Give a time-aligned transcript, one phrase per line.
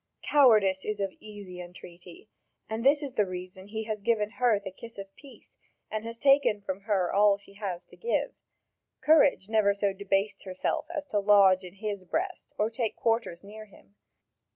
[0.23, 2.27] Cowardice is easy of entreaty,
[2.67, 5.59] and that is the reason he has given her the kiss of peace
[5.91, 8.33] and has taken from her all she has to give.
[9.01, 13.65] Courage never so debased herself as to lodge in his breast or take quarters near
[13.65, 13.93] him.